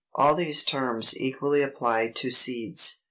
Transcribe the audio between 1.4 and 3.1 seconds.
apply to seeds.